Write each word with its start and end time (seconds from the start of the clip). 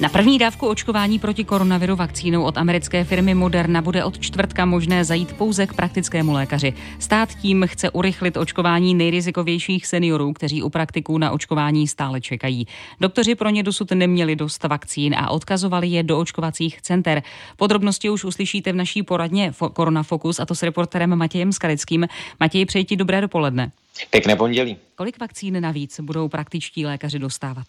Na 0.00 0.08
první 0.08 0.38
dávku 0.38 0.68
očkování 0.68 1.18
proti 1.18 1.44
koronaviru 1.44 1.96
vakcínou 1.96 2.42
od 2.42 2.58
americké 2.58 3.04
firmy 3.04 3.34
Moderna 3.34 3.82
bude 3.82 4.04
od 4.04 4.18
čtvrtka 4.18 4.64
možné 4.64 5.04
zajít 5.04 5.32
pouze 5.32 5.66
k 5.66 5.74
praktickému 5.74 6.32
lékaři. 6.32 6.72
Stát 6.98 7.34
tím 7.34 7.64
chce 7.66 7.90
urychlit 7.90 8.36
očkování 8.36 8.94
nejrizikovějších 8.94 9.86
seniorů, 9.86 10.32
kteří 10.32 10.62
u 10.62 10.68
praktiků 10.68 11.18
na 11.18 11.30
očkování 11.30 11.88
stále 11.88 12.20
čekají. 12.20 12.66
Doktoři 13.00 13.34
pro 13.34 13.50
ně 13.50 13.62
dosud 13.62 13.90
neměli 13.90 14.36
dost 14.36 14.64
vakcín 14.64 15.14
a 15.14 15.30
odkazovali 15.30 15.88
je 15.88 16.02
do 16.02 16.18
očkovacích 16.18 16.82
center. 16.82 17.22
Podrobnosti 17.56 18.10
už 18.10 18.24
uslyšíte 18.24 18.72
v 18.72 18.76
naší 18.76 19.02
poradně 19.02 19.52
Korona 19.72 20.02
Focus 20.02 20.40
a 20.40 20.46
to 20.46 20.54
s 20.54 20.62
reporterem 20.62 21.16
Matějem 21.16 21.52
Skalickým. 21.52 22.06
Matěj, 22.40 22.66
přeji 22.66 22.84
ti 22.84 22.96
dobré 22.96 23.20
dopoledne. 23.20 23.70
Pěkné 24.10 24.36
pondělí. 24.36 24.76
Kolik 24.94 25.20
vakcín 25.20 25.60
navíc 25.60 26.00
budou 26.00 26.28
praktičtí 26.28 26.86
lékaři 26.86 27.18
dostávat? 27.18 27.66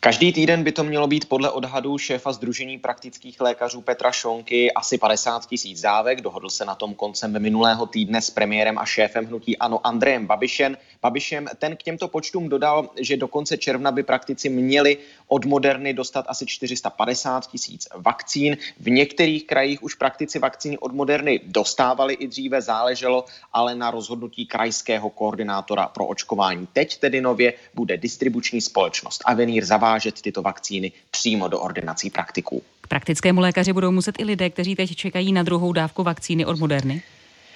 Každý 0.00 0.32
týden 0.32 0.64
by 0.64 0.72
to 0.72 0.84
mělo 0.84 1.06
být 1.06 1.28
podle 1.28 1.50
odhadů 1.50 1.98
šéfa 1.98 2.32
Združení 2.32 2.78
praktických 2.78 3.40
lékařů 3.40 3.80
Petra 3.80 4.12
Šonky 4.12 4.72
asi 4.72 4.98
50 4.98 5.46
tisíc 5.46 5.80
dávek. 5.80 6.20
Dohodl 6.20 6.50
se 6.50 6.64
na 6.64 6.74
tom 6.74 6.94
koncem 6.94 7.42
minulého 7.42 7.86
týdne 7.86 8.22
s 8.22 8.30
premiérem 8.30 8.78
a 8.78 8.84
šéfem 8.84 9.26
hnutí 9.26 9.58
Ano 9.58 9.86
Andrejem 9.86 10.26
Babišem. 10.26 10.76
Babišem 11.02 11.46
ten 11.58 11.76
k 11.76 11.82
těmto 11.82 12.08
počtům 12.08 12.48
dodal, 12.48 12.90
že 13.00 13.16
do 13.16 13.28
konce 13.28 13.56
června 13.56 13.90
by 13.92 14.02
praktici 14.02 14.48
měli 14.48 14.98
od 15.28 15.44
Moderny 15.44 15.94
dostat 15.94 16.24
asi 16.28 16.46
450 16.46 17.50
tisíc 17.50 17.88
vakcín. 17.94 18.56
V 18.80 18.90
některých 18.90 19.46
krajích 19.46 19.82
už 19.82 19.94
praktici 19.94 20.38
vakcíny 20.38 20.78
od 20.78 20.92
Moderny 20.92 21.40
dostávali 21.44 22.14
i 22.14 22.26
dříve, 22.26 22.62
záleželo 22.62 23.24
ale 23.52 23.74
na 23.74 23.90
rozhodnutí 23.90 24.46
krajského 24.46 25.10
koordinátora 25.10 25.88
pro 25.88 26.06
očkování. 26.06 26.68
Teď 26.72 26.98
tedy 26.98 27.20
nově 27.20 27.52
bude 27.74 27.96
distribuční 27.96 28.60
společnost 28.60 29.22
Avenir 29.26 29.64
zavádět 29.64 29.87
zavážet 29.88 30.22
tyto 30.22 30.42
vakcíny 30.42 30.92
přímo 31.10 31.48
do 31.48 31.60
ordinací 31.60 32.10
praktiků. 32.10 32.62
K 32.80 32.86
praktickému 32.86 33.40
lékaři 33.40 33.72
budou 33.72 33.90
muset 33.90 34.14
i 34.18 34.24
lidé, 34.24 34.50
kteří 34.50 34.76
teď 34.76 34.96
čekají 34.96 35.32
na 35.32 35.42
druhou 35.42 35.72
dávku 35.72 36.02
vakcíny 36.02 36.44
od 36.44 36.58
Moderny? 36.58 37.02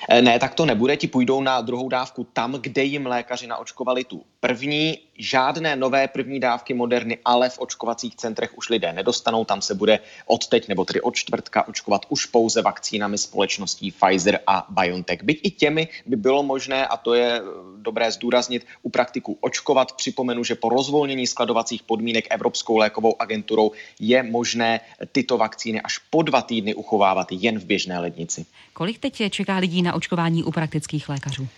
Eh, 0.08 0.22
ne, 0.22 0.38
tak 0.38 0.54
to 0.54 0.66
nebude. 0.66 0.96
Ti 0.96 1.08
půjdou 1.08 1.42
na 1.42 1.60
druhou 1.60 1.88
dávku 1.88 2.26
tam, 2.32 2.52
kde 2.52 2.84
jim 2.84 3.06
lékaři 3.06 3.46
naočkovali 3.46 4.04
tu 4.04 4.22
první. 4.40 4.98
Žádné 5.18 5.76
nové 5.76 6.08
první 6.08 6.40
dávky 6.40 6.74
moderny, 6.74 7.18
ale 7.24 7.48
v 7.48 7.58
očkovacích 7.58 8.16
centrech 8.16 8.58
už 8.58 8.68
lidé 8.68 8.92
nedostanou. 8.92 9.44
Tam 9.44 9.62
se 9.62 9.74
bude 9.74 9.98
od 10.26 10.46
teď 10.46 10.68
nebo 10.68 10.84
tedy 10.84 11.00
od 11.00 11.16
čtvrtka 11.16 11.68
očkovat 11.68 12.06
už 12.08 12.26
pouze 12.26 12.62
vakcínami 12.62 13.18
společností 13.18 13.90
Pfizer 13.92 14.40
a 14.46 14.66
BioNTech. 14.68 15.22
Byť 15.22 15.40
i 15.42 15.50
těmi 15.50 15.88
by 16.06 16.16
bylo 16.16 16.42
možné, 16.42 16.86
a 16.86 16.96
to 16.96 17.14
je 17.14 17.40
eh, 17.40 17.42
dobré 17.76 18.12
zdůraznit, 18.12 18.66
u 18.82 18.90
praktiků 18.90 19.38
očkovat. 19.40 19.92
Připomenu, 19.92 20.44
že 20.44 20.54
po 20.54 20.68
rozvolnění 20.68 21.26
skladovacích 21.26 21.82
podmínek 21.82 22.26
Evropskou 22.30 22.76
lékovou 22.76 23.22
agenturou 23.22 23.70
je 24.00 24.22
možné 24.22 24.80
tyto 25.12 25.38
vakcíny 25.38 25.80
až 25.80 25.98
po 25.98 26.22
dva 26.22 26.42
týdny 26.42 26.74
uchovávat 26.74 27.26
jen 27.30 27.58
v 27.58 27.64
běžné 27.64 27.98
lednici. 27.98 28.46
Kolik 28.72 28.98
teď 28.98 29.22
čeká 29.30 29.56
lidí 29.56 29.82
na 29.82 29.91
očkování 29.94 30.44
u 30.44 30.50
praktických 30.50 31.08
lékařů? 31.08 31.48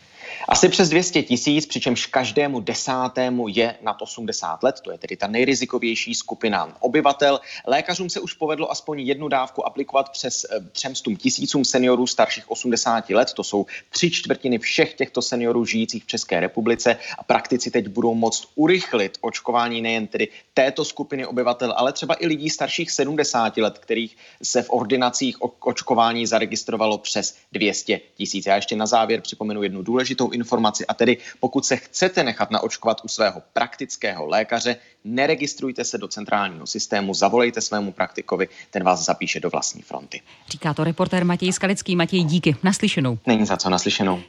Asi 0.49 0.69
přes 0.69 0.89
200 0.89 1.23
tisíc, 1.23 1.67
přičemž 1.67 2.07
každému 2.07 2.61
desátému 2.61 3.49
je 3.49 3.75
nad 3.83 4.03
80 4.03 4.63
let, 4.63 4.81
to 4.81 4.91
je 4.93 4.99
tedy 4.99 5.17
ta 5.17 5.27
nejrizikovější 5.27 6.15
skupina 6.15 6.77
obyvatel. 6.81 7.41
Lékařům 7.67 8.11
se 8.11 8.21
už 8.21 8.33
povedlo 8.33 8.71
aspoň 8.71 9.01
jednu 9.01 9.29
dávku 9.29 9.67
aplikovat 9.67 10.09
přes 10.09 10.47
300 10.73 11.11
eh, 11.11 11.15
tisícům 11.15 11.65
seniorů 11.65 12.07
starších 12.07 12.51
80 12.51 13.11
let, 13.11 13.33
to 13.33 13.45
jsou 13.45 13.67
tři 13.91 14.11
čtvrtiny 14.11 14.59
všech 14.59 14.95
těchto 14.95 15.23
seniorů 15.23 15.65
žijících 15.65 16.05
v 16.05 16.07
České 16.07 16.41
republice 16.41 16.97
a 17.19 17.23
praktici 17.23 17.71
teď 17.71 17.89
budou 17.89 18.15
moct 18.15 18.49
urychlit 18.55 19.19
očkování 19.21 19.81
nejen 19.81 20.07
tedy 20.07 20.29
této 20.55 20.85
skupiny 20.85 21.27
obyvatel, 21.27 21.75
ale 21.77 21.93
třeba 21.93 22.17
i 22.21 22.27
lidí 22.27 22.51
starších 22.51 22.91
70 22.91 23.57
let, 23.57 23.79
kterých 23.79 24.17
se 24.43 24.63
v 24.63 24.71
ordinacích 24.71 25.37
očkování 25.61 26.27
zaregistrovalo 26.27 26.99
přes 26.99 27.37
200 27.53 28.01
tisíc. 28.15 28.47
Já 28.47 28.57
ještě 28.57 28.77
na 28.77 28.87
závěr 28.87 29.21
připomenu 29.21 29.63
jednu 29.63 29.83
důležitou 29.83 30.25
důležitou 30.25 30.34
informaci 30.35 30.87
a 30.87 30.95
tedy 30.95 31.17
pokud 31.41 31.67
se 31.67 31.77
chcete 31.77 32.23
nechat 32.23 32.51
naočkovat 32.51 33.01
u 33.05 33.09
svého 33.09 33.43
praktického 33.53 34.27
lékaře, 34.27 34.77
neregistrujte 35.05 35.85
se 35.85 35.99
do 35.99 36.09
centrálního 36.09 36.67
systému, 36.67 37.15
zavolejte 37.15 37.61
svému 37.61 37.93
praktikovi, 37.93 38.49
ten 38.71 38.85
vás 38.85 39.05
zapíše 39.05 39.41
do 39.41 39.51
vlastní 39.51 39.83
fronty. 39.83 40.21
Říká 40.49 40.75
to 40.75 40.85
reportér 40.85 41.25
Matěj 41.25 41.53
Skalický. 41.53 41.97
Matěj, 41.97 42.25
díky. 42.25 42.57
Naslyšenou. 42.63 43.19
Není 43.27 43.47
za 43.47 43.57
co 43.57 43.71
naslyšenou. 43.71 44.23